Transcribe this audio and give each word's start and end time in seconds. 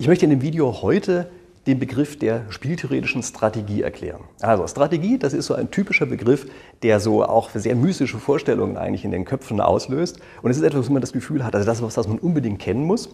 Ich 0.00 0.06
möchte 0.06 0.26
in 0.26 0.30
dem 0.30 0.42
Video 0.42 0.80
heute 0.80 1.28
den 1.66 1.80
Begriff 1.80 2.16
der 2.16 2.44
spieltheoretischen 2.50 3.24
Strategie 3.24 3.82
erklären. 3.82 4.20
Also 4.40 4.64
Strategie, 4.68 5.18
das 5.18 5.32
ist 5.32 5.46
so 5.46 5.54
ein 5.54 5.72
typischer 5.72 6.06
Begriff, 6.06 6.46
der 6.84 7.00
so 7.00 7.24
auch 7.24 7.50
sehr 7.52 7.74
mystische 7.74 8.18
Vorstellungen 8.18 8.76
eigentlich 8.76 9.04
in 9.04 9.10
den 9.10 9.24
Köpfen 9.24 9.60
auslöst. 9.60 10.20
Und 10.40 10.52
es 10.52 10.56
ist 10.56 10.62
etwas, 10.62 10.88
wo 10.88 10.92
man 10.92 11.00
das 11.00 11.12
Gefühl 11.12 11.44
hat, 11.44 11.56
also 11.56 11.66
das 11.66 11.78
ist 11.78 11.82
was, 11.82 11.96
was 11.96 12.06
man 12.06 12.20
unbedingt 12.20 12.60
kennen 12.60 12.84
muss. 12.84 13.08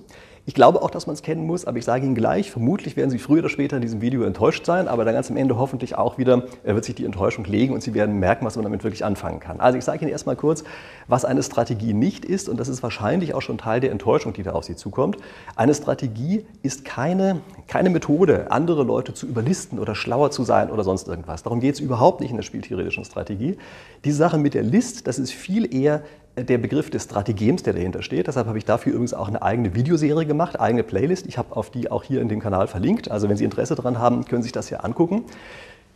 Ich 0.47 0.53
glaube 0.53 0.83
auch, 0.83 0.91
dass 0.91 1.07
man 1.07 1.15
es 1.15 1.23
kennen 1.23 1.47
muss, 1.47 1.65
aber 1.65 1.79
ich 1.79 1.87
sage 1.87 2.05
Ihnen 2.05 2.15
gleich, 2.15 2.51
vermutlich 2.51 2.99
werden 2.99 3.09
Sie 3.09 3.19
früher 3.19 3.39
oder 3.39 3.49
später 3.49 3.77
in 3.77 3.83
diesem 3.83 4.03
Video 4.03 4.25
enttäuscht 4.25 4.67
sein, 4.67 4.89
aber 4.89 5.07
dann 5.07 5.15
ganz 5.15 5.31
am 5.31 5.39
Ende 5.39 5.57
hoffentlich 5.57 5.97
auch 5.97 6.19
wieder 6.19 6.45
äh, 6.65 6.75
wird 6.75 6.85
sich 6.85 6.95
die 6.95 7.07
Enttäuschung 7.07 7.47
legen 7.47 7.73
und 7.73 7.83
Sie 7.83 7.95
werden 7.95 8.19
merken, 8.19 8.45
was 8.45 8.57
man 8.57 8.63
damit 8.63 8.85
wirklich 8.85 9.07
anfangen 9.07 9.41
kann. 9.41 9.59
Also 9.59 9.79
ich 9.79 9.85
sage 9.85 10.03
Ihnen 10.03 10.11
erstmal 10.11 10.37
kurz, 10.37 10.63
was 11.09 11.25
eine 11.25 11.43
Strategie 11.43 11.95
nicht 11.95 12.27
ist 12.27 12.51
und 12.51 12.61
das 12.61 12.69
ist 12.69 12.83
wahrscheinlich 12.83 13.33
auch 13.33 13.41
schon 13.41 13.57
Teil 13.57 13.81
der 13.81 13.91
Enttäuschung, 13.91 14.35
die 14.35 14.43
da 14.43 14.53
auf 14.53 14.65
Sie 14.65 14.77
zukommt. 14.77 15.17
Eine 15.57 15.75
Strategie 15.75 16.45
ist 16.63 16.85
keine, 16.85 17.41
keine 17.67 17.89
Methode, 17.89 18.51
andere 18.51 18.85
Leute 18.85 19.15
zu 19.15 19.27
überlisten 19.27 19.79
oder 19.79 19.95
schlauer 19.95 20.31
zu 20.31 20.45
sein 20.45 20.71
oder 20.71 20.85
sonst 20.85 21.09
irgendwas. 21.09 21.43
Darum 21.43 21.61
geht 21.61 21.77
es 21.77 21.81
überhaupt 21.81 22.21
nicht 22.21 22.31
in 22.31 22.37
der 22.37 22.43
spieltheoretischen 22.43 23.07
Strategie. 23.07 23.57
Die 24.05 24.13
Sache 24.13 24.37
mit 24.37 24.53
der 24.53 24.63
List, 24.63 25.07
das 25.07 25.19
ist 25.19 25.33
viel 25.33 25.75
eher 25.75 26.03
der 26.37 26.59
Begriff 26.59 26.91
des 26.91 27.05
Strategems, 27.05 27.63
der 27.63 27.75
dahinter 27.75 28.03
steht. 28.03 28.27
Deshalb 28.27 28.47
habe 28.47 28.59
ich 28.59 28.65
dafür 28.65 28.93
übrigens 28.93 29.15
auch 29.15 29.29
eine 29.29 29.43
eigene 29.43 29.75
Videoserie 29.75 30.27
gemacht, 30.27 30.59
eigene 30.59 30.83
Playlist. 30.83 31.27
Ich 31.27 31.39
habe 31.39 31.57
auf 31.57 31.71
die 31.71 31.91
auch 31.91 32.03
hier 32.03 32.21
in 32.21 32.29
dem 32.29 32.41
Kanal 32.41 32.67
verlinkt. 32.67 33.11
Also 33.11 33.29
wenn 33.29 33.37
Sie 33.37 33.45
Interesse 33.45 33.75
daran 33.77 33.99
haben, 33.99 34.25
können 34.25 34.43
Sie 34.43 34.47
sich 34.47 34.53
das 34.53 34.69
hier 34.69 34.85
angucken. 34.85 35.25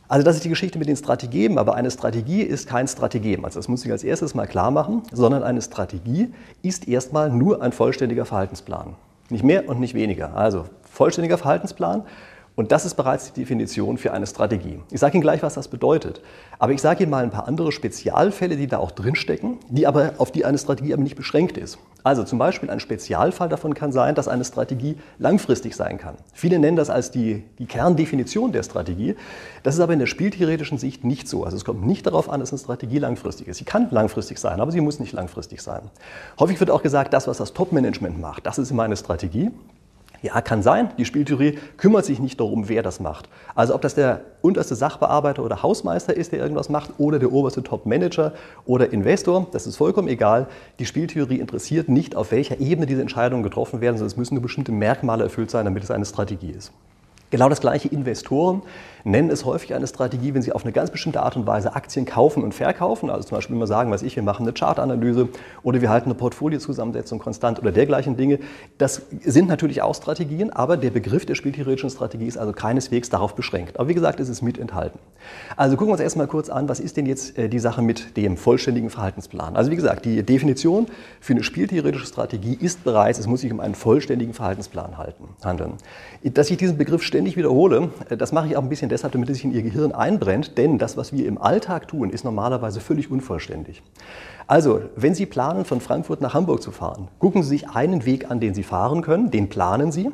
Also 0.07 0.25
das 0.25 0.37
ist 0.37 0.45
die 0.45 0.49
Geschichte 0.49 0.79
mit 0.79 0.89
den 0.89 0.97
Strategien, 0.97 1.59
aber 1.59 1.75
eine 1.75 1.91
Strategie 1.91 2.41
ist 2.43 2.67
kein 2.69 2.89
Strategem. 2.89 3.45
Also 3.45 3.59
das 3.59 3.69
muss 3.69 3.85
ich 3.85 3.93
als 3.93 4.05
erstes 4.05 4.35
mal 4.35 4.47
klar 4.47 4.71
machen, 4.71 5.03
sondern 5.13 5.43
eine 5.43 5.61
Strategie 5.61 6.33
ist 6.63 6.89
erstmal 6.89 7.31
nur 7.31 7.61
ein 7.61 7.73
vollständiger 7.73 8.25
Verhaltensplan. 8.25 8.95
Nicht 9.29 9.45
mehr 9.45 9.69
und 9.69 9.81
nicht 9.81 9.93
weniger. 9.93 10.35
Also 10.35 10.65
vollständiger 10.91 11.37
Verhaltensplan 11.37 12.05
und 12.59 12.73
das 12.73 12.85
ist 12.85 12.97
bereits 12.97 13.33
die 13.33 13.41
Definition 13.41 13.99
für 13.99 14.13
eine 14.13 14.27
Strategie. 14.27 14.81
Ich 14.91 14.99
sage 14.99 15.15
Ihnen 15.15 15.23
gleich, 15.23 15.45
was 15.45 15.55
das 15.55 15.69
bedeutet. 15.69 16.21
Aber 16.59 16.73
ich 16.73 16.83
sage 16.83 17.05
Ihnen 17.05 17.11
mal 17.11 17.23
ein 17.23 17.31
paar 17.31 17.47
andere 17.47 17.71
Spezialfälle, 17.71 18.57
die 18.57 18.67
da 18.67 18.79
auch 18.79 18.91
drinstecken, 18.91 19.59
die 19.69 19.87
aber 19.87 20.15
auf 20.19 20.33
die 20.33 20.45
eine 20.45 20.59
Strategie 20.59 20.93
aber 20.93 21.05
nicht 21.05 21.15
beschränkt 21.15 21.57
ist. 21.57 21.79
Also 22.03 22.25
zum 22.25 22.41
Beispiel 22.41 22.69
ein 22.69 22.81
Spezialfall 22.81 23.49
davon 23.49 23.75
kann 23.75 23.93
sein, 23.93 24.17
dass 24.17 24.27
eine 24.27 24.45
Strategie 24.45 24.97
langfristig 25.21 25.77
sein 25.77 25.99
kann. 25.99 26.17
Viele 26.35 26.59
nennen 26.59 26.77
das 26.77 26.91
als 26.91 27.13
die, 27.13 27.45
die 27.61 27.67
Kerndefinition 27.67 28.51
der 28.51 28.65
Strategie. 28.65 29.15
Das 29.63 29.77
ist 29.77 29.81
aber 29.81 29.93
in 29.93 30.01
der 30.01 30.07
spieltheoretischen 30.07 30.79
Sicht 30.79 31.05
nicht 31.05 31.29
so. 31.29 31.45
Also 31.45 31.57
es 31.57 31.65
kommt 31.65 31.87
nicht 31.87 32.09
darauf 32.09 32.29
an, 32.29 32.41
dass 32.41 32.51
eine 32.51 32.59
Strategie 32.59 32.99
langfristig 32.99 33.47
ist. 33.47 33.59
Sie 33.59 33.67
kann 33.67 33.87
langfristig 33.93 34.39
sein, 34.39 34.61
aber 34.61 34.73
sie 34.73 34.81
muss 34.81 34.99
nicht 34.99 35.13
langfristig 35.13 35.63
sein. 35.63 35.83
Häufig 36.41 36.59
wird 36.59 36.73
auch 36.73 36.83
gesagt, 36.83 37.15
das, 37.15 37.29
was 37.29 37.39
das 37.39 37.53
Top-Management 37.53 38.21
macht, 38.21 38.47
das 38.47 38.59
ist 38.59 38.73
immer 38.73 38.83
eine 38.83 38.97
Strategie. 38.97 39.53
Ja, 40.21 40.41
kann 40.41 40.63
sein. 40.63 40.91
Die 40.99 41.05
Spieltheorie 41.05 41.59
kümmert 41.77 42.05
sich 42.05 42.19
nicht 42.19 42.41
darum, 42.41 42.69
wer 42.69 42.83
das 42.83 42.99
macht. 42.99 43.29
Also 43.55 43.75
ob 43.75 43.83
das 43.83 43.95
der 43.95 44.23
unterste 44.43 44.75
Sachbearbeiter 44.75 45.45
oder 45.45 45.63
Hausmeister 45.63 46.17
ist, 46.17 46.33
der 46.33 46.41
irgendwas 46.41 46.69
macht, 46.69 46.91
oder 46.99 47.21
der 47.21 47.33
oberste 47.33 47.63
Top-Manager 47.63 48.33
oder 48.67 48.93
Investor, 48.93 49.47
das 49.53 49.67
ist 49.69 49.77
vollkommen 49.77 50.09
egal. 50.09 50.49
Die 50.81 50.87
Spieltheorie 50.87 51.39
interessiert 51.39 51.89
nicht, 51.89 52.17
auf 52.17 52.33
welcher 52.33 52.59
Ebene 52.59 52.87
diese 52.87 53.01
Entscheidungen 53.01 53.45
getroffen 53.45 53.81
werden, 53.81 53.97
sondern 53.97 54.13
es 54.13 54.17
müssen 54.17 54.35
nur 54.35 54.43
bestimmte 54.43 54.73
Merkmale 54.73 55.23
erfüllt 55.23 55.51
sein, 55.51 55.65
damit 55.65 55.85
es 55.85 55.91
eine 55.91 56.05
Strategie 56.05 56.51
ist. 56.51 56.73
Genau 57.31 57.49
das 57.49 57.61
gleiche 57.61 57.89
Investoren 57.89 58.63
nennen 59.05 59.31
es 59.31 59.45
häufig 59.45 59.75
eine 59.75 59.87
Strategie, 59.87 60.35
wenn 60.35 60.43
sie 60.43 60.53
auf 60.53 60.65
eine 60.65 60.73
ganz 60.73 60.91
bestimmte 60.91 61.23
Art 61.23 61.37
und 61.37 61.47
Weise 61.47 61.75
Aktien 61.75 62.05
kaufen 62.05 62.43
und 62.43 62.55
verkaufen. 62.55 63.11
Also 63.11 63.29
zum 63.29 63.39
Beispiel 63.39 63.57
immer 63.57 63.67
sagen, 63.67 63.91
was 63.91 64.03
ich, 64.03 64.17
wir 64.17 64.23
machen 64.23 64.43
eine 64.43 64.53
Chartanalyse 64.53 65.29
oder 65.63 65.81
wir 65.81 65.91
halten 65.91 66.07
eine 66.07 66.15
Portfoliozusammensetzung 66.15 67.19
konstant 67.19 67.59
oder 67.59 67.73
dergleichen 67.73 68.17
Dinge. 68.17 68.39
Das 68.77 69.03
sind 69.25 69.49
natürlich 69.49 69.83
auch 69.83 69.95
Strategien, 69.95 70.51
aber 70.51 70.77
der 70.77 70.91
Begriff 70.91 71.27
der 71.27 71.35
spieltheoretischen 71.35 71.91
Strategie 71.91 72.27
ist 72.27 72.39
also 72.39 72.53
keineswegs 72.53 73.09
darauf 73.09 73.35
beschränkt. 73.35 73.79
Aber 73.79 73.89
wie 73.89 73.95
gesagt, 73.95 74.21
es 74.21 74.29
ist 74.29 74.43
mit 74.43 74.59
enthalten. 74.59 74.99
Also 75.57 75.77
gucken 75.77 75.89
wir 75.89 75.93
uns 75.93 76.03
erstmal 76.03 76.27
kurz 76.27 76.49
an, 76.49 76.69
was 76.69 76.81
ist 76.81 76.97
denn 76.97 77.07
jetzt 77.07 77.39
äh, 77.39 77.49
die 77.49 77.59
Sache 77.59 77.83
mit 77.83 78.17
dem 78.17 78.37
vollständigen 78.37 78.91
Verhaltensplan? 78.91 79.57
Also 79.57 79.71
wie 79.71 79.77
gesagt, 79.77 80.05
die 80.05 80.23
Definition 80.23 80.87
für 81.21 81.33
eine 81.33 81.43
spieltheoretische 81.43 82.07
Strategie 82.07 82.57
ist 82.61 82.85
bereits, 82.85 83.19
es 83.19 83.27
muss 83.27 83.41
sich 83.41 83.53
um 83.53 83.61
einen 83.61 83.75
vollständigen 83.75 84.35
Verhaltensplan 84.35 84.99
halten, 84.99 85.29
handeln. 85.45 85.75
Dass 86.23 86.51
ich 86.51 86.57
diesen 86.57 86.77
Begriff 86.77 87.03
ständig 87.19 87.37
wiederhole, 87.37 87.91
äh, 88.09 88.17
das 88.17 88.31
mache 88.31 88.47
ich 88.47 88.57
auch 88.57 88.63
ein 88.63 88.69
bisschen 88.69 88.89
deshalb, 88.89 89.13
damit 89.13 89.29
es 89.29 89.39
sich 89.39 89.45
in 89.45 89.51
Ihr 89.53 89.63
Gehirn 89.63 89.91
einbrennt, 89.91 90.57
denn 90.57 90.79
das, 90.79 90.97
was 90.97 91.13
wir 91.13 91.27
im 91.27 91.37
Alltag 91.37 91.89
tun, 91.89 92.11
ist 92.11 92.25
normalerweise 92.25 92.79
völlig 92.79 93.11
unvollständig. 93.11 93.83
Also, 94.47 94.83
wenn 94.95 95.17
Sie 95.17 95.27
planen, 95.27 95.65
von 95.65 95.81
Frankfurt 95.81 96.21
nach 96.21 96.35
Hamburg 96.35 96.63
zu 96.63 96.71
fahren, 96.71 97.09
gucken 97.19 97.43
Sie 97.43 97.49
sich 97.49 97.71
einen 97.71 98.07
Weg 98.07 98.31
an, 98.31 98.39
den 98.39 98.55
Sie 98.55 98.63
fahren 98.63 99.03
können, 99.03 99.33
den 99.33 99.49
planen 99.49 99.91
Sie. 99.91 100.13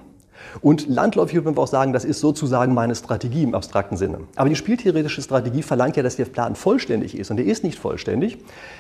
Und 0.62 0.88
landläufig 0.88 1.34
würde 1.34 1.50
man 1.50 1.59
auch 1.59 1.69
sagen, 1.69 1.93
das 1.93 2.06
ist 2.06 2.20
sozusagen 2.20 2.72
meine 2.72 2.94
Strategie 2.94 3.43
im 3.43 3.54
abstrakten 3.54 3.98
Sinne. 3.98 4.20
Aber 4.37 4.48
die 4.48 4.56
spieltheoretische 4.56 5.20
Strategie 5.20 5.62
verlangt 5.62 5.97
ja, 5.97 6.03
dass 6.03 6.16
der 6.16 6.25
Plan 6.25 6.54
vollständig 6.54 7.19
ist. 7.19 7.31
Und 7.31 7.37
der 7.37 7.47
ist 7.47 7.64
nicht 7.64 7.78
vollständig, 7.78 8.38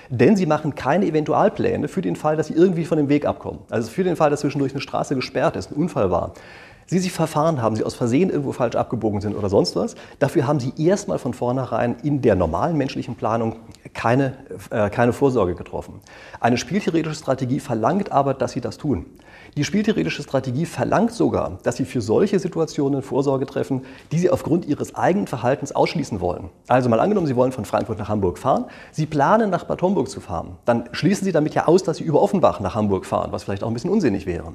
denn 0.08 0.34
sie 0.36 0.46
machen 0.46 0.74
keine 0.74 1.06
Eventualpläne 1.06 1.88
für 1.88 2.00
den 2.00 2.16
Fall, 2.16 2.36
dass 2.36 2.46
sie 2.46 2.54
irgendwie 2.54 2.84
von 2.84 2.96
dem 2.96 3.08
Weg 3.08 3.26
abkommen. 3.26 3.60
Also 3.70 3.90
für 3.90 4.04
den 4.04 4.16
Fall, 4.16 4.30
dass 4.30 4.40
zwischendurch 4.40 4.72
eine 4.72 4.80
Straße 4.80 5.14
gesperrt 5.14 5.56
ist, 5.56 5.70
ein 5.70 5.74
Unfall 5.74 6.10
war. 6.10 6.32
Sie 6.86 6.98
sich 6.98 7.12
verfahren 7.12 7.62
haben, 7.62 7.76
Sie 7.76 7.84
aus 7.84 7.94
Versehen 7.94 8.30
irgendwo 8.30 8.52
falsch 8.52 8.76
abgebogen 8.76 9.20
sind 9.20 9.36
oder 9.36 9.48
sonst 9.48 9.76
was, 9.76 9.94
dafür 10.18 10.46
haben 10.46 10.60
Sie 10.60 10.72
erstmal 10.76 11.18
von 11.18 11.34
vornherein 11.34 11.96
in 12.02 12.22
der 12.22 12.34
normalen 12.34 12.76
menschlichen 12.76 13.14
Planung 13.14 13.56
keine, 13.92 14.34
äh, 14.70 14.90
keine 14.90 15.12
Vorsorge 15.12 15.54
getroffen. 15.54 16.00
Eine 16.40 16.58
spieltheoretische 16.58 17.16
Strategie 17.16 17.60
verlangt 17.60 18.12
aber, 18.12 18.34
dass 18.34 18.52
Sie 18.52 18.60
das 18.60 18.78
tun. 18.78 19.06
Die 19.56 19.62
spieltheoretische 19.62 20.24
Strategie 20.24 20.66
verlangt 20.66 21.12
sogar, 21.12 21.58
dass 21.62 21.76
Sie 21.76 21.84
für 21.84 22.00
solche 22.00 22.40
Situationen 22.40 23.02
Vorsorge 23.02 23.46
treffen, 23.46 23.82
die 24.10 24.18
Sie 24.18 24.28
aufgrund 24.28 24.64
Ihres 24.64 24.96
eigenen 24.96 25.28
Verhaltens 25.28 25.70
ausschließen 25.70 26.20
wollen. 26.20 26.50
Also 26.66 26.88
mal 26.88 26.98
angenommen, 26.98 27.28
Sie 27.28 27.36
wollen 27.36 27.52
von 27.52 27.64
Frankfurt 27.64 28.00
nach 28.00 28.08
Hamburg 28.08 28.38
fahren, 28.38 28.64
Sie 28.90 29.06
planen 29.06 29.50
nach 29.50 29.62
Bad 29.62 29.80
Homburg 29.80 30.08
zu 30.08 30.20
fahren, 30.20 30.56
dann 30.64 30.88
schließen 30.90 31.24
Sie 31.24 31.30
damit 31.30 31.54
ja 31.54 31.68
aus, 31.68 31.84
dass 31.84 31.98
Sie 31.98 32.04
über 32.04 32.20
Offenbach 32.20 32.58
nach 32.58 32.74
Hamburg 32.74 33.06
fahren, 33.06 33.30
was 33.30 33.44
vielleicht 33.44 33.62
auch 33.62 33.68
ein 33.68 33.74
bisschen 33.74 33.90
unsinnig 33.90 34.26
wäre. 34.26 34.54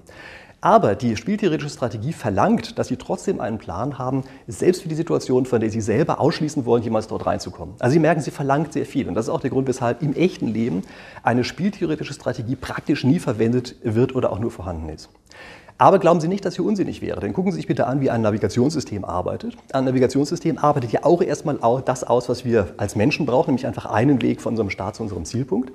Aber 0.62 0.96
die 0.96 1.16
spieltheoretische 1.16 1.70
Strategie 1.70 2.12
verlangt, 2.12 2.78
dass 2.78 2.90
Sie 2.90 2.98
trotzdem 2.98 3.40
einen 3.40 3.59
Plan 3.59 3.98
haben, 3.98 4.24
selbst 4.48 4.82
für 4.82 4.90
die 4.90 4.96
Situation, 4.96 5.46
von 5.46 5.62
der 5.62 5.70
Sie 5.70 5.80
selber 5.80 6.20
ausschließen 6.20 6.66
wollen, 6.66 6.84
jemals 6.84 7.08
dort 7.08 7.26
reinzukommen. 7.26 7.76
Also 7.80 7.94
Sie 7.94 8.00
merken, 8.00 8.20
sie 8.20 8.32
verlangt 8.32 8.74
sehr 8.74 8.86
viel. 8.86 9.08
Und 9.08 9.14
das 9.14 9.28
ist 9.28 9.30
auch 9.30 9.40
der 9.40 9.52
Grund, 9.52 9.70
weshalb 9.70 10.02
im 10.02 10.14
echten 10.14 10.50
Leben 10.50 10.82
eine 11.24 11.46
spieltheoretische 11.46 12.14
Strategie 12.14 12.58
praktisch 12.58 13.06
nie 13.06 13.20
verwendet 13.20 13.76
wird 13.84 14.14
oder 14.16 14.34
auch 14.34 14.40
nur 14.40 14.52
vorhanden 14.52 14.89
ist. 14.94 15.10
Aber 15.82 15.98
glauben 15.98 16.20
Sie 16.20 16.28
nicht, 16.28 16.44
dass 16.44 16.58
hier 16.58 16.66
unsinnig 16.66 17.02
wäre. 17.02 17.22
Denn 17.22 17.32
gucken 17.32 17.54
Sie 17.54 17.56
sich 17.56 17.66
bitte 17.66 17.88
an, 17.88 18.02
wie 18.02 18.10
ein 18.10 18.22
Navigationssystem 18.22 19.06
arbeitet. 19.06 19.56
Ein 19.72 19.86
Navigationssystem 19.86 20.58
arbeitet 20.58 20.92
ja 20.92 21.06
auch 21.06 21.22
erstmal 21.22 21.58
das 21.86 22.04
aus, 22.04 22.28
was 22.28 22.44
wir 22.44 22.74
als 22.76 22.98
Menschen 22.98 23.26
brauchen, 23.26 23.52
nämlich 23.52 23.66
einfach 23.66 23.86
einen 23.86 24.22
Weg 24.22 24.42
von 24.42 24.52
unserem 24.52 24.72
Start 24.72 24.96
zu 24.98 25.04
unserem 25.04 25.24
Zielpunkt. 25.24 25.72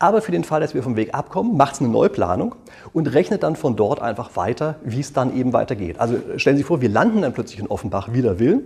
Aber 0.00 0.22
für 0.22 0.32
den 0.32 0.42
Fall, 0.42 0.60
dass 0.60 0.74
wir 0.74 0.82
vom 0.82 0.96
Weg 0.96 1.14
abkommen, 1.14 1.56
macht 1.56 1.74
es 1.74 1.80
eine 1.80 1.88
Neuplanung 1.88 2.56
und 2.92 3.06
rechnet 3.14 3.44
dann 3.44 3.54
von 3.54 3.76
dort 3.76 4.02
einfach 4.02 4.34
weiter, 4.34 4.74
wie 4.82 4.98
es 4.98 5.12
dann 5.12 5.36
eben 5.36 5.52
weitergeht. 5.52 6.00
Also 6.00 6.16
stellen 6.36 6.56
Sie 6.56 6.62
sich 6.62 6.66
vor, 6.66 6.80
wir 6.80 6.88
landen 6.88 7.22
dann 7.22 7.32
plötzlich 7.32 7.60
in 7.60 7.68
Offenbach 7.68 8.12
wider 8.12 8.40
Willen 8.40 8.62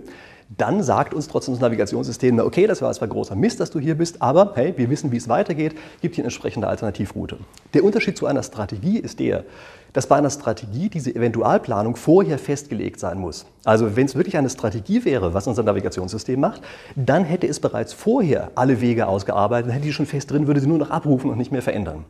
dann 0.57 0.81
sagt 0.81 1.13
uns 1.13 1.27
trotzdem 1.27 1.53
das 1.53 1.61
Navigationssystem, 1.61 2.39
okay, 2.39 2.65
das 2.65 2.81
war 2.81 2.91
zwar 2.93 3.07
großer 3.07 3.35
Mist, 3.35 3.59
dass 3.59 3.69
du 3.69 3.79
hier 3.79 3.95
bist, 3.95 4.21
aber 4.21 4.53
hey, 4.55 4.73
wir 4.77 4.89
wissen, 4.89 5.11
wie 5.11 5.17
es 5.17 5.29
weitergeht, 5.29 5.75
gibt 6.01 6.15
hier 6.15 6.23
eine 6.23 6.29
entsprechende 6.29 6.67
Alternativroute. 6.67 7.37
Der 7.73 7.83
Unterschied 7.83 8.17
zu 8.17 8.25
einer 8.25 8.41
Strategie 8.41 8.97
ist 8.97 9.19
der, 9.19 9.45
dass 9.93 10.07
bei 10.07 10.15
einer 10.15 10.29
Strategie 10.29 10.89
diese 10.89 11.13
Eventualplanung 11.15 11.95
vorher 11.95 12.39
festgelegt 12.39 12.99
sein 12.99 13.19
muss. 13.19 13.45
Also 13.63 13.95
wenn 13.95 14.05
es 14.05 14.15
wirklich 14.15 14.37
eine 14.37 14.49
Strategie 14.49 15.05
wäre, 15.05 15.33
was 15.33 15.47
unser 15.47 15.63
Navigationssystem 15.63 16.39
macht, 16.39 16.61
dann 16.95 17.23
hätte 17.23 17.47
es 17.47 17.59
bereits 17.59 17.93
vorher 17.93 18.51
alle 18.55 18.81
Wege 18.81 19.07
ausgearbeitet, 19.07 19.71
hätte 19.71 19.85
die 19.85 19.93
schon 19.93 20.05
fest 20.07 20.31
drin, 20.31 20.47
würde 20.47 20.61
sie 20.61 20.67
nur 20.67 20.79
noch 20.79 20.89
abrufen 20.89 21.29
und 21.29 21.37
nicht 21.37 21.51
mehr 21.51 21.61
verändern. 21.61 22.05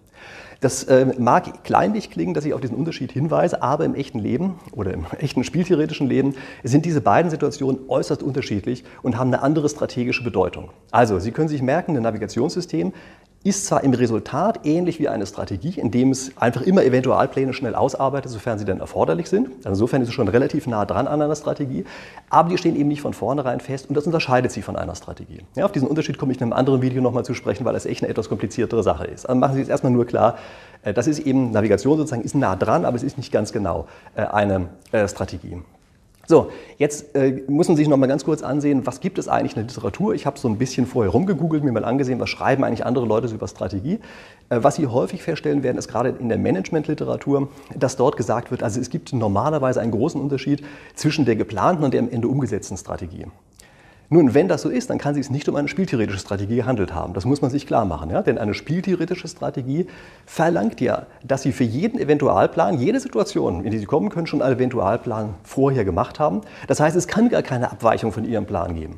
Das 0.62 0.84
äh, 0.84 1.06
mag 1.18 1.64
kleinlich 1.64 2.12
klingen, 2.12 2.34
dass 2.34 2.44
ich 2.44 2.54
auf 2.54 2.60
diesen 2.60 2.76
Unterschied 2.76 3.14
hinweise, 3.14 3.64
aber 3.64 3.86
im 3.86 3.96
echten 3.96 4.20
Leben 4.20 4.60
oder 4.74 4.94
im 4.94 5.06
echten 5.18 5.46
spieltheoretischen 5.46 6.08
Leben 6.08 6.36
sind 6.64 6.86
diese 6.86 7.00
beiden 7.00 7.32
Situationen 7.32 7.80
äußerst 7.88 8.22
unterschiedlich 8.22 8.84
und 9.02 9.18
haben 9.18 9.30
eine 9.30 9.42
andere 9.42 9.70
strategische 9.70 10.22
Bedeutung. 10.22 10.72
Also, 10.92 11.18
Sie 11.20 11.32
können 11.32 11.48
sich 11.48 11.62
merken, 11.62 11.96
ein 11.96 12.04
Navigationssystem 12.04 12.92
ist 13.44 13.68
zwar 13.68 13.86
im 13.86 13.94
Resultat 13.94 14.66
ähnlich 14.66 15.00
wie 15.00 15.08
eine 15.08 15.26
Strategie, 15.26 15.80
indem 15.80 16.12
es 16.12 16.36
einfach 16.38 16.62
immer 16.62 16.84
Eventualpläne 16.84 17.54
schnell 17.54 17.74
ausarbeitet, 17.74 18.30
sofern 18.32 18.60
sie 18.60 18.66
dann 18.66 18.82
erforderlich 18.82 19.30
sind. 19.30 19.48
Also 19.60 19.70
insofern 19.70 20.02
ist 20.02 20.10
es 20.10 20.14
schon 20.14 20.28
relativ 20.28 20.68
nah 20.68 20.86
dran 20.86 21.08
an 21.08 21.22
einer 21.22 21.36
Strategie, 21.36 21.86
aber 22.30 22.50
die 22.50 22.58
stehen 22.58 22.76
eben 22.76 22.90
nicht 22.90 23.02
von 23.02 23.14
vornherein 23.14 23.62
fest 23.62 23.88
und 23.88 23.96
das 23.96 24.06
unterscheidet 24.06 24.52
sie 24.52 24.62
von 24.62 24.76
einer 24.76 24.94
Strategie. 24.94 25.40
Ja, 25.56 25.64
auf 25.64 25.72
diesen 25.72 25.88
Unterschied 25.88 26.18
komme 26.18 26.34
ich 26.34 26.40
in 26.40 26.44
einem 26.44 26.54
anderen 26.54 26.82
Video 26.82 27.02
nochmal 27.02 27.24
zu 27.24 27.34
sprechen, 27.34 27.64
weil 27.64 27.74
das 27.74 27.86
echt 27.86 28.04
eine 28.04 28.10
etwas 28.10 28.28
kompliziertere 28.28 28.84
Sache 28.84 29.06
ist. 29.06 29.26
Also 29.26 29.40
machen 29.40 29.54
Sie 29.54 29.60
jetzt 29.60 29.70
erstmal 29.70 29.94
nur 29.94 30.06
klar, 30.06 30.38
äh, 30.84 30.94
das 30.94 31.08
ist 31.08 31.20
eben 31.20 31.52
Navigation 31.52 31.98
sozusagen, 31.98 32.24
ist 32.24 32.36
nah 32.36 32.58
dran, 32.58 32.84
aber 32.84 32.98
es 32.98 33.04
ist 33.04 33.18
nicht 33.18 33.32
ganz 33.32 33.54
genau 33.54 33.88
äh, 34.16 34.22
eine 34.24 34.68
äh, 34.92 35.08
Strategie. 35.08 35.62
So, 36.32 36.52
jetzt 36.78 37.16
äh, 37.16 37.42
muss 37.48 37.70
man 37.70 37.76
sich 37.76 37.88
noch 37.88 37.98
mal 37.98 38.06
ganz 38.06 38.24
kurz 38.24 38.44
ansehen, 38.44 38.86
was 38.86 39.00
gibt 39.00 39.18
es 39.18 39.28
eigentlich 39.28 39.54
in 39.54 39.64
der 39.64 39.64
Literatur? 39.64 40.14
Ich 40.14 40.28
habe 40.28 40.38
so 40.38 40.48
ein 40.48 40.60
bisschen 40.60 40.86
vorher 40.86 41.12
rumgegoogelt, 41.12 41.64
mir 41.64 41.72
mal 41.72 41.84
angesehen, 41.84 42.20
was 42.20 42.30
schreiben 42.30 42.64
eigentlich 42.64 42.86
andere 42.86 43.08
Leute 43.08 43.28
so 43.28 43.34
über 43.34 43.48
Strategie. 43.48 43.98
Äh, 44.50 44.60
was 44.62 44.76
Sie 44.76 44.86
häufig 44.86 45.24
feststellen 45.24 45.64
werden, 45.64 45.80
ist 45.80 45.88
gerade 45.88 46.10
in 46.10 46.30
der 46.30 46.38
Managementliteratur, 46.38 47.48
dass 47.76 47.96
dort 47.96 48.16
gesagt 48.16 48.52
wird, 48.52 48.62
also 48.62 48.80
es 48.80 48.92
gibt 48.92 49.12
normalerweise 49.12 49.82
einen 49.82 49.90
großen 49.90 50.22
Unterschied 50.22 50.64
zwischen 50.94 51.26
der 51.26 51.36
geplanten 51.36 51.84
und 51.84 51.96
der 51.96 52.02
am 52.02 52.10
Ende 52.12 52.28
umgesetzten 52.28 52.78
Strategie. 52.78 53.26
Nun, 54.12 54.34
wenn 54.34 54.48
das 54.48 54.64
so 54.64 54.70
ist, 54.70 54.90
dann 54.90 54.98
kann 54.98 55.16
es 55.16 55.30
nicht 55.30 55.48
um 55.50 55.56
eine 55.56 55.68
spieltheoretische 55.68 56.18
Strategie 56.18 56.56
gehandelt 56.56 56.96
haben. 56.96 57.14
Das 57.14 57.26
muss 57.26 57.44
man 57.44 57.52
sich 57.52 57.68
klar 57.68 57.86
machen. 57.86 58.10
Ja? 58.10 58.24
Denn 58.24 58.40
eine 58.40 58.56
spieltheoretische 58.56 59.28
Strategie 59.28 59.86
verlangt 60.26 60.82
ja, 60.82 61.06
dass 61.24 61.44
Sie 61.44 61.52
für 61.52 61.64
jeden 61.64 62.00
Eventualplan, 62.00 62.80
jede 62.80 63.00
Situation, 63.00 63.64
in 63.64 63.70
die 63.70 63.78
Sie 63.78 63.86
kommen 63.86 64.10
können, 64.10 64.26
schon 64.26 64.42
einen 64.42 64.56
Eventualplan 64.56 65.36
vorher 65.44 65.86
gemacht 65.86 66.20
haben. 66.20 66.42
Das 66.66 66.80
heißt, 66.80 66.96
es 66.96 67.08
kann 67.08 67.30
gar 67.30 67.44
keine 67.44 67.72
Abweichung 67.72 68.12
von 68.12 68.26
Ihrem 68.26 68.48
Plan 68.48 68.74
geben. 68.74 68.98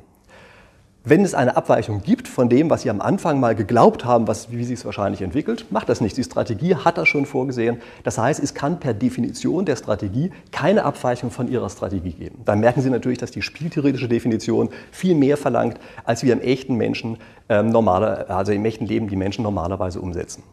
Wenn 1.04 1.26
es 1.26 1.34
eine 1.34 1.58
Abweichung 1.58 2.04
gibt 2.04 2.28
von 2.28 2.48
dem, 2.48 2.70
was 2.70 2.84
Sie 2.84 2.90
am 2.92 3.02
Anfang 3.02 3.40
mal 3.40 3.56
geglaubt 3.56 4.06
haben, 4.06 4.28
was, 4.28 4.52
wie 4.52 4.64
sich 4.64 4.78
es 4.78 4.86
wahrscheinlich 4.86 5.24
entwickelt, 5.24 5.66
macht 5.72 5.90
das 5.90 6.00
nichts. 6.00 6.16
Die 6.16 6.24
Strategie 6.24 6.76
hat 6.76 7.00
das 7.00 7.08
schon 7.08 7.26
vorgesehen. 7.26 7.82
Das 8.04 8.20
heißt, 8.20 8.40
es 8.40 8.54
kann 8.54 8.80
per 8.80 8.94
Definition 8.94 9.66
der 9.66 9.78
Strategie 9.78 10.30
keine 10.52 10.84
Abweichung 10.86 11.32
von 11.32 11.48
Ihrer 11.48 11.72
Strategie 11.72 12.12
geben. 12.12 12.42
Dann 12.46 12.60
merken 12.60 12.82
Sie 12.82 12.92
natürlich, 12.92 13.18
dass 13.18 13.32
die 13.32 13.42
spieltheoretische 13.42 14.08
Definition 14.08 14.70
viel 14.92 15.16
mehr 15.16 15.38
verlangt, 15.38 15.80
als 16.04 16.22
wir 16.22 16.34
im 16.34 16.40
echten 16.40 16.76
Menschen 16.76 17.18
ähm, 17.50 17.72
normale, 17.72 18.30
also 18.30 18.52
im 18.52 18.64
echten 18.64 18.86
Leben 18.86 19.08
die 19.08 19.16
Menschen 19.16 19.42
normalerweise 19.42 20.00
umsetzen. 20.02 20.44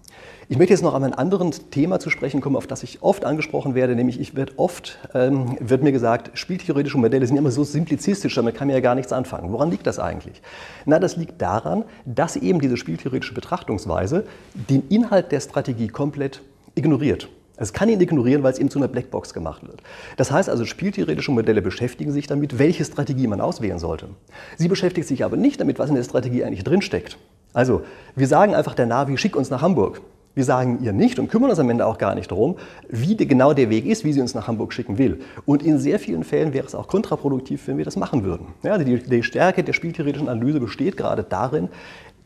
Ich 0.51 0.57
möchte 0.57 0.73
jetzt 0.73 0.83
noch 0.83 0.95
an 0.95 1.05
ein 1.05 1.13
anderes 1.13 1.69
Thema 1.69 2.01
zu 2.01 2.09
sprechen 2.09 2.41
kommen, 2.41 2.57
auf 2.57 2.67
das 2.67 2.83
ich 2.83 3.03
oft 3.03 3.27
angesprochen 3.27 3.75
werde, 3.75 3.95
nämlich 3.95 4.19
ich 4.19 4.35
werde 4.35 4.55
oft, 4.57 4.99
ähm, 5.13 5.59
wird 5.61 5.83
mir 5.83 5.93
gesagt, 5.93 6.31
spieltheoretische 6.39 6.97
Modelle 6.97 7.27
sind 7.27 7.37
immer 7.37 7.51
so 7.51 7.65
simplizistisch, 7.65 8.35
damit 8.35 8.55
kann 8.55 8.67
man 8.67 8.75
ja 8.75 8.81
gar 8.81 8.95
nichts 8.95 9.13
anfangen. 9.13 9.53
Woran 9.53 9.71
liegt 9.71 9.87
das 9.87 9.99
eigentlich? 9.99 10.41
Na, 10.87 10.99
das 10.99 11.17
liegt 11.17 11.43
daran, 11.43 11.85
dass 12.07 12.37
eben 12.37 12.63
diese 12.63 12.79
spieltheoretische 12.79 13.35
Betrachtungsweise 13.35 14.25
den 14.55 14.89
Inhalt 14.89 15.33
der 15.33 15.41
Strategie 15.41 15.89
komplett 15.89 16.41
ignoriert. 16.75 17.29
Es 17.59 17.75
kann 17.75 17.91
ihn 17.91 18.01
ignorieren, 18.01 18.43
weil 18.43 18.53
es 18.53 18.59
eben 18.59 18.71
zu 18.71 18.79
einer 18.79 18.89
Blackbox 18.89 19.35
gemacht 19.35 19.69
wird. 19.69 19.83
Das 20.17 20.31
heißt 20.31 20.49
also, 20.49 20.65
spieltheoretische 20.65 21.31
Modelle 21.31 21.61
beschäftigen 21.61 22.11
sich 22.11 22.27
damit, 22.27 22.59
welche 22.59 22.87
Strategie 22.87 23.27
man 23.27 23.43
auswählen 23.43 23.79
sollte. 23.79 24.09
Sie 24.57 24.69
beschäftigt 24.69 25.09
sich 25.09 25.25
aber 25.27 25.37
nicht 25.37 25.61
damit, 25.61 25.79
was 25.79 25.91
in 25.91 25.97
der 25.97 26.05
Strategie 26.05 26.43
eigentlich 26.43 26.65
drinsteckt. 26.65 27.19
Also, 27.53 27.83
wir 28.17 28.27
sagen 28.27 28.55
einfach 28.55 28.75
der 28.75 28.87
Navi, 28.87 29.19
schick 29.19 29.37
uns 29.37 29.51
nach 29.51 29.61
Hamburg. 29.61 30.01
Wir 30.39 30.45
sagen 30.45 30.79
ihr 30.83 30.93
nicht 30.93 31.19
und 31.19 31.29
kümmern 31.33 31.51
uns 31.51 31.59
am 31.59 31.69
Ende 31.69 31.85
auch 31.85 31.99
gar 31.99 32.15
nicht 32.15 32.31
darum, 32.31 32.59
wie 32.89 33.17
genau 33.17 33.55
der 33.55 33.71
Weg 33.71 33.87
ist, 33.87 34.05
wie 34.05 34.13
sie 34.13 34.21
uns 34.21 34.37
nach 34.37 34.47
Hamburg 34.47 34.73
schicken 34.73 34.97
will. 34.97 35.19
Und 35.47 35.65
in 35.65 35.81
sehr 35.81 35.99
vielen 35.99 36.23
Fällen 36.23 36.53
wäre 36.53 36.65
es 36.65 36.77
auch 36.77 36.87
kontraproduktiv, 36.87 37.67
wenn 37.67 37.77
wir 37.77 37.85
das 37.85 37.97
machen 37.97 38.23
würden. 38.23 38.47
Ja, 38.63 38.79
die, 38.79 39.01
die 39.01 39.25
Stärke 39.25 39.65
der 39.65 39.73
spieltheoretischen 39.73 40.29
Analyse 40.29 40.61
besteht 40.61 40.97
gerade 40.97 41.25
darin, 41.25 41.71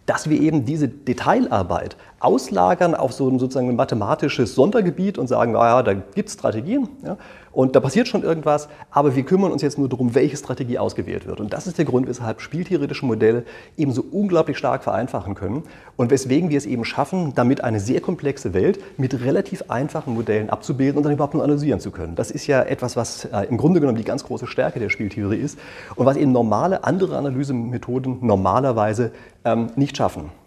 dass 0.04 0.28
wir 0.28 0.38
eben 0.38 0.66
diese 0.66 0.88
Detailarbeit 0.88 1.96
auslagern 2.22 2.94
auf 2.94 3.12
so 3.12 3.28
ein 3.28 3.38
sozusagen 3.38 3.68
ein 3.68 3.76
mathematisches 3.76 4.54
Sondergebiet 4.54 5.18
und 5.18 5.26
sagen, 5.26 5.52
naja, 5.52 5.82
da 5.82 5.94
gibt 5.94 6.28
es 6.28 6.34
Strategien 6.34 6.88
ja, 7.04 7.16
und 7.52 7.76
da 7.76 7.80
passiert 7.80 8.08
schon 8.08 8.22
irgendwas, 8.22 8.68
aber 8.90 9.14
wir 9.14 9.24
kümmern 9.24 9.52
uns 9.52 9.60
jetzt 9.60 9.76
nur 9.76 9.88
darum, 9.88 10.14
welche 10.14 10.36
Strategie 10.36 10.78
ausgewählt 10.78 11.26
wird. 11.26 11.40
Und 11.40 11.52
das 11.52 11.66
ist 11.66 11.76
der 11.76 11.84
Grund, 11.84 12.08
weshalb 12.08 12.40
spieltheoretische 12.40 13.04
Modelle 13.04 13.44
eben 13.76 13.92
so 13.92 14.04
unglaublich 14.10 14.56
stark 14.56 14.84
vereinfachen 14.84 15.34
können 15.34 15.64
und 15.96 16.10
weswegen 16.10 16.48
wir 16.48 16.56
es 16.56 16.64
eben 16.64 16.84
schaffen, 16.84 17.34
damit 17.34 17.62
eine 17.62 17.80
sehr 17.80 18.00
komplexe 18.00 18.54
Welt 18.54 18.80
mit 18.96 19.22
relativ 19.22 19.64
einfachen 19.68 20.14
Modellen 20.14 20.48
abzubilden 20.48 20.96
und 20.96 21.02
dann 21.02 21.12
überhaupt 21.12 21.34
nur 21.34 21.44
analysieren 21.44 21.80
zu 21.80 21.90
können. 21.90 22.14
Das 22.14 22.30
ist 22.30 22.46
ja 22.46 22.62
etwas, 22.62 22.96
was 22.96 23.26
äh, 23.26 23.46
im 23.50 23.58
Grunde 23.58 23.80
genommen 23.80 23.98
die 23.98 24.04
ganz 24.04 24.24
große 24.24 24.46
Stärke 24.46 24.80
der 24.80 24.88
Spieltheorie 24.88 25.36
ist 25.36 25.58
und 25.96 26.06
was 26.06 26.16
eben 26.16 26.32
normale 26.32 26.84
andere 26.84 27.18
Analysemethoden 27.18 28.18
normalerweise 28.22 29.12
ähm, 29.44 29.70
nicht 29.76 29.96
schaffen. 29.96 30.41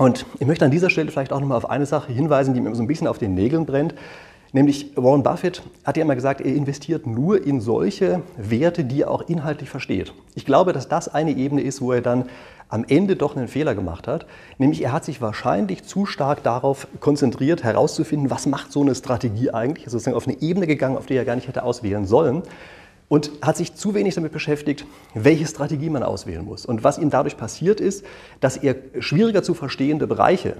Und 0.00 0.24
ich 0.38 0.46
möchte 0.46 0.64
an 0.64 0.70
dieser 0.70 0.88
Stelle 0.88 1.10
vielleicht 1.10 1.30
auch 1.30 1.40
nochmal 1.40 1.58
auf 1.58 1.68
eine 1.68 1.84
Sache 1.84 2.10
hinweisen, 2.10 2.54
die 2.54 2.62
mir 2.62 2.74
so 2.74 2.80
ein 2.82 2.86
bisschen 2.86 3.06
auf 3.06 3.18
den 3.18 3.34
Nägeln 3.34 3.66
brennt. 3.66 3.94
Nämlich 4.52 4.92
Warren 4.96 5.22
Buffett 5.22 5.62
hat 5.84 5.98
ja 5.98 6.04
immer 6.04 6.14
gesagt, 6.14 6.40
er 6.40 6.54
investiert 6.54 7.06
nur 7.06 7.46
in 7.46 7.60
solche 7.60 8.22
Werte, 8.38 8.84
die 8.84 9.02
er 9.02 9.10
auch 9.10 9.28
inhaltlich 9.28 9.68
versteht. 9.68 10.14
Ich 10.34 10.46
glaube, 10.46 10.72
dass 10.72 10.88
das 10.88 11.12
eine 11.12 11.32
Ebene 11.32 11.60
ist, 11.60 11.82
wo 11.82 11.92
er 11.92 12.00
dann 12.00 12.30
am 12.70 12.86
Ende 12.88 13.14
doch 13.14 13.36
einen 13.36 13.46
Fehler 13.46 13.74
gemacht 13.74 14.08
hat. 14.08 14.24
Nämlich 14.56 14.82
er 14.82 14.92
hat 14.92 15.04
sich 15.04 15.20
wahrscheinlich 15.20 15.84
zu 15.84 16.06
stark 16.06 16.42
darauf 16.42 16.86
konzentriert, 17.00 17.62
herauszufinden, 17.62 18.30
was 18.30 18.46
macht 18.46 18.72
so 18.72 18.80
eine 18.80 18.94
Strategie 18.94 19.50
eigentlich. 19.50 19.84
Er 19.84 19.88
ist 19.88 19.92
sozusagen 19.92 20.16
auf 20.16 20.26
eine 20.26 20.40
Ebene 20.40 20.66
gegangen, 20.66 20.96
auf 20.96 21.04
die 21.04 21.14
er 21.14 21.26
gar 21.26 21.34
nicht 21.34 21.46
hätte 21.46 21.62
auswählen 21.62 22.06
sollen 22.06 22.42
und 23.10 23.32
hat 23.42 23.56
sich 23.56 23.74
zu 23.74 23.92
wenig 23.92 24.14
damit 24.14 24.30
beschäftigt, 24.30 24.86
welche 25.14 25.44
Strategie 25.44 25.90
man 25.90 26.04
auswählen 26.04 26.44
muss. 26.44 26.64
Und 26.64 26.84
was 26.84 26.96
ihm 26.96 27.10
dadurch 27.10 27.36
passiert 27.36 27.80
ist, 27.80 28.06
dass 28.38 28.56
er 28.56 28.76
schwieriger 29.00 29.42
zu 29.42 29.52
verstehende 29.52 30.06
Bereiche 30.06 30.56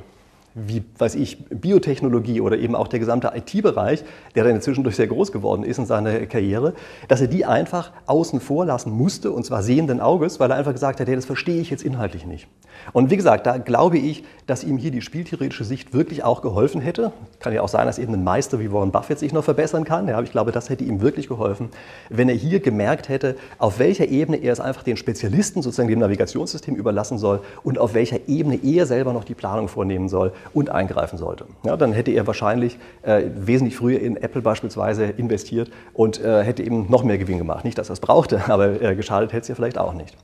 wie, 0.55 0.83
weiß 0.99 1.15
ich, 1.15 1.45
Biotechnologie 1.49 2.41
oder 2.41 2.59
eben 2.59 2.75
auch 2.75 2.89
der 2.89 2.99
gesamte 2.99 3.33
IT-Bereich, 3.35 4.05
der 4.35 4.45
dann 4.45 4.57
inzwischen 4.57 4.83
durch 4.85 4.97
sehr 4.97 5.07
groß 5.07 5.33
geworden 5.33 5.63
ist 5.63 5.79
in 5.79 5.87
seiner 5.87 6.27
Karriere, 6.27 6.75
dass 7.09 7.21
er 7.21 7.29
die 7.29 7.45
einfach 7.45 7.93
außen 8.07 8.41
vor 8.41 8.67
lassen 8.67 8.91
musste, 8.91 9.31
und 9.31 9.45
zwar 9.45 9.63
sehenden 9.63 10.01
Auges, 10.01 10.41
weil 10.41 10.51
er 10.51 10.57
einfach 10.57 10.73
gesagt 10.73 11.01
hat, 11.01 11.09
hey, 11.09 11.15
das 11.17 11.25
verstehe 11.25 11.61
ich 11.61 11.71
jetzt 11.71 11.85
inhaltlich 11.85 12.27
nicht. 12.27 12.49
Und 12.93 13.11
wie 13.11 13.17
gesagt, 13.17 13.47
da 13.47 13.59
glaube 13.59 13.99
ich, 13.99 14.25
dass 14.47 14.65
ihm 14.65 14.79
hier 14.79 14.91
die 14.91 15.03
spieltheoretische 15.03 15.65
Sicht 15.65 15.93
wirklich 15.93 16.25
auch 16.25 16.43
geholfen 16.43 16.81
hätte. 16.81 17.13
Kann 17.39 17.53
ja 17.53 17.63
auch 17.63 17.69
sein, 17.69 17.87
dass 17.87 17.99
eben 17.99 18.15
ein 18.15 18.25
Meister 18.25 18.59
wie 18.59 18.73
Warren 18.73 18.91
Buffett 18.91 19.19
sich 19.19 19.33
noch 19.33 19.45
verbessern 19.45 19.85
kann. 19.85 20.09
Ja, 20.09 20.15
aber 20.15 20.25
ich 20.25 20.33
glaube, 20.33 20.51
das 20.51 20.71
hätte 20.71 20.85
ihm 20.85 21.01
wirklich 21.01 21.29
geholfen, 21.29 21.69
wenn 22.09 22.29
er 22.29 22.35
hier 22.35 22.61
gemerkt 22.61 23.09
hätte, 23.09 23.37
auf 23.59 23.79
welcher 23.79 24.09
Ebene 24.09 24.39
er 24.39 24.53
es 24.53 24.61
einfach 24.61 24.83
den 24.83 24.97
Spezialisten, 24.97 25.63
sozusagen 25.63 25.89
dem 25.89 25.99
Navigationssystem 25.99 26.75
überlassen 26.75 27.19
soll 27.19 27.41
und 27.63 27.79
auf 27.79 27.95
welcher 27.95 28.29
Ebene 28.29 28.59
er 28.63 28.87
selber 28.87 29.13
noch 29.13 29.25
die 29.25 29.35
Planung 29.35 29.69
vornehmen 29.69 30.09
soll 30.09 30.33
und 30.53 30.71
eingreifen 30.71 31.19
sollte. 31.19 31.47
Ja, 31.65 31.77
dann 31.77 31.93
hätte 31.93 32.11
er 32.11 32.27
wahrscheinlich 32.27 32.79
äh, 33.03 33.23
wesentlich 33.35 33.77
früher 33.77 34.01
in 34.01 34.17
Apple 34.17 34.43
beispielsweise 34.43 35.05
investiert 35.05 35.71
und 35.95 36.23
äh, 36.23 36.43
hätte 36.43 36.63
eben 36.63 36.91
noch 36.91 37.05
mehr 37.05 37.19
Gewinn 37.19 37.39
gemacht. 37.39 37.65
Nicht, 37.65 37.79
dass 37.79 37.91
er 37.91 37.95
es 37.95 38.01
brauchte, 38.01 38.43
aber 38.49 38.81
äh, 38.83 38.95
geschadet 38.95 39.33
hätte 39.33 39.43
es 39.43 39.49
ja 39.49 39.55
vielleicht 39.55 39.79
auch 39.79 39.95
nicht. 39.95 40.17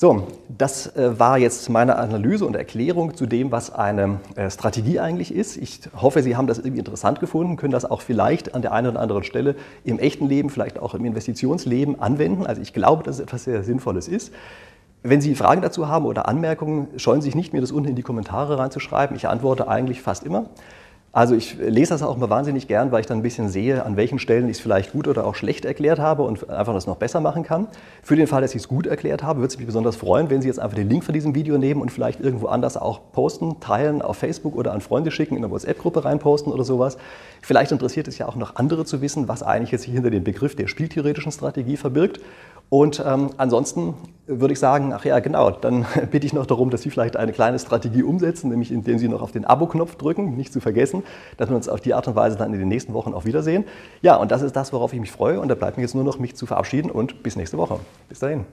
So, 0.00 0.28
das 0.48 0.96
äh, 0.96 1.18
war 1.18 1.36
jetzt 1.36 1.68
meine 1.68 1.96
Analyse 1.96 2.46
und 2.46 2.56
Erklärung 2.56 3.14
zu 3.14 3.26
dem, 3.26 3.52
was 3.52 3.70
eine 3.70 4.20
äh, 4.34 4.50
Strategie 4.50 4.98
eigentlich 4.98 5.34
ist. 5.34 5.58
Ich 5.58 5.80
hoffe, 5.94 6.22
Sie 6.22 6.38
haben 6.38 6.46
das 6.46 6.56
irgendwie 6.56 6.78
interessant 6.78 7.20
gefunden, 7.20 7.56
können 7.56 7.72
das 7.72 7.84
auch 7.84 8.00
vielleicht 8.00 8.54
an 8.54 8.62
der 8.62 8.72
einen 8.72 8.86
oder 8.86 9.00
anderen 9.00 9.24
Stelle 9.24 9.56
im 9.84 9.98
echten 9.98 10.26
Leben, 10.26 10.48
vielleicht 10.48 10.78
auch 10.78 10.94
im 10.94 11.04
Investitionsleben 11.04 12.00
anwenden. 12.00 12.46
Also 12.46 12.62
ich 12.62 12.72
glaube, 12.72 13.02
dass 13.02 13.16
es 13.16 13.20
etwas 13.20 13.44
sehr 13.44 13.62
Sinnvolles 13.62 14.08
ist. 14.08 14.32
Wenn 15.02 15.22
Sie 15.22 15.34
Fragen 15.34 15.62
dazu 15.62 15.88
haben 15.88 16.04
oder 16.04 16.28
Anmerkungen, 16.28 16.88
scheuen 16.96 17.22
Sie 17.22 17.28
sich 17.28 17.34
nicht, 17.34 17.54
mir 17.54 17.62
das 17.62 17.72
unten 17.72 17.88
in 17.88 17.96
die 17.96 18.02
Kommentare 18.02 18.58
reinzuschreiben. 18.58 19.16
Ich 19.16 19.28
antworte 19.28 19.66
eigentlich 19.66 20.02
fast 20.02 20.24
immer. 20.24 20.50
Also 21.12 21.34
ich 21.34 21.56
lese 21.58 21.90
das 21.90 22.04
auch 22.04 22.16
mal 22.18 22.30
wahnsinnig 22.30 22.68
gern, 22.68 22.92
weil 22.92 23.00
ich 23.00 23.06
dann 23.06 23.18
ein 23.18 23.22
bisschen 23.22 23.48
sehe, 23.48 23.84
an 23.84 23.96
welchen 23.96 24.20
Stellen 24.20 24.44
ich 24.48 24.58
es 24.58 24.60
vielleicht 24.60 24.92
gut 24.92 25.08
oder 25.08 25.26
auch 25.26 25.34
schlecht 25.34 25.64
erklärt 25.64 25.98
habe 25.98 26.22
und 26.22 26.48
einfach 26.48 26.72
das 26.72 26.86
noch 26.86 26.98
besser 26.98 27.20
machen 27.20 27.42
kann. 27.42 27.66
Für 28.02 28.14
den 28.14 28.28
Fall, 28.28 28.42
dass 28.42 28.54
ich 28.54 28.62
es 28.62 28.68
gut 28.68 28.86
erklärt 28.86 29.24
habe, 29.24 29.40
würde 29.40 29.48
es 29.48 29.56
mich 29.56 29.66
besonders 29.66 29.96
freuen, 29.96 30.30
wenn 30.30 30.40
Sie 30.40 30.46
jetzt 30.46 30.60
einfach 30.60 30.76
den 30.76 30.88
Link 30.88 31.02
von 31.02 31.12
diesem 31.12 31.34
Video 31.34 31.58
nehmen 31.58 31.80
und 31.80 31.90
vielleicht 31.90 32.20
irgendwo 32.20 32.46
anders 32.46 32.76
auch 32.76 33.00
posten, 33.10 33.58
teilen, 33.58 34.02
auf 34.02 34.18
Facebook 34.18 34.54
oder 34.54 34.72
an 34.72 34.80
Freunde 34.80 35.10
schicken, 35.10 35.34
in 35.34 35.42
eine 35.42 35.52
WhatsApp-Gruppe 35.52 36.04
reinposten 36.04 36.52
oder 36.52 36.62
sowas. 36.62 36.96
Vielleicht 37.42 37.72
interessiert 37.72 38.06
es 38.06 38.18
ja 38.18 38.28
auch 38.28 38.36
noch 38.36 38.54
andere 38.54 38.84
zu 38.84 39.00
wissen, 39.00 39.26
was 39.26 39.42
eigentlich 39.42 39.72
jetzt 39.72 39.84
hier 39.84 39.94
hinter 39.94 40.10
dem 40.10 40.22
Begriff 40.22 40.54
der 40.54 40.68
spieltheoretischen 40.68 41.32
Strategie 41.32 41.76
verbirgt. 41.76 42.20
Und 42.68 43.02
ähm, 43.04 43.30
ansonsten 43.36 43.94
würde 44.38 44.52
ich 44.52 44.60
sagen, 44.60 44.92
ach 44.92 45.04
ja, 45.04 45.18
genau, 45.18 45.50
dann 45.50 45.84
bitte 46.10 46.26
ich 46.26 46.32
noch 46.32 46.46
darum, 46.46 46.70
dass 46.70 46.82
Sie 46.82 46.90
vielleicht 46.90 47.16
eine 47.16 47.32
kleine 47.32 47.58
Strategie 47.58 48.02
umsetzen, 48.02 48.50
nämlich 48.50 48.70
indem 48.70 48.98
Sie 48.98 49.08
noch 49.08 49.22
auf 49.22 49.32
den 49.32 49.44
Abo-Knopf 49.44 49.96
drücken, 49.96 50.36
nicht 50.36 50.52
zu 50.52 50.60
vergessen, 50.60 51.02
dass 51.36 51.48
wir 51.48 51.56
uns 51.56 51.68
auf 51.68 51.80
die 51.80 51.94
Art 51.94 52.06
und 52.08 52.14
Weise 52.14 52.36
dann 52.36 52.52
in 52.54 52.60
den 52.60 52.68
nächsten 52.68 52.94
Wochen 52.94 53.12
auch 53.12 53.24
wiedersehen. 53.24 53.64
Ja, 54.02 54.16
und 54.16 54.30
das 54.30 54.42
ist 54.42 54.54
das, 54.54 54.72
worauf 54.72 54.92
ich 54.92 55.00
mich 55.00 55.10
freue. 55.10 55.40
Und 55.40 55.48
da 55.48 55.54
bleibt 55.54 55.76
mir 55.76 55.82
jetzt 55.82 55.94
nur 55.94 56.04
noch, 56.04 56.18
mich 56.18 56.36
zu 56.36 56.46
verabschieden 56.46 56.90
und 56.90 57.22
bis 57.22 57.36
nächste 57.36 57.58
Woche. 57.58 57.80
Bis 58.08 58.20
dahin. 58.20 58.44